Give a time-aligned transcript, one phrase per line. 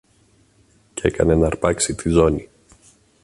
[0.93, 2.49] Κι έκανε ν' αρπάξει τη ζώνη.